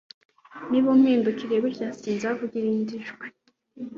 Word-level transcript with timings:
Niba 0.69 0.87
umpindukiriye 0.95 1.59
gutya 1.65 1.87
sinzavuga 1.99 2.53
irindi 2.61 2.95
jambo 3.05 3.25